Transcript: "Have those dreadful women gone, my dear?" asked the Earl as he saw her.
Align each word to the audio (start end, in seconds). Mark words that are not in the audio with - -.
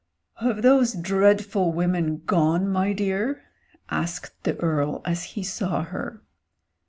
"Have 0.37 0.63
those 0.63 0.93
dreadful 0.93 1.71
women 1.73 2.23
gone, 2.25 2.67
my 2.67 2.91
dear?" 2.91 3.43
asked 3.91 4.31
the 4.45 4.57
Earl 4.59 5.03
as 5.05 5.23
he 5.37 5.43
saw 5.43 5.83
her. 5.83 6.23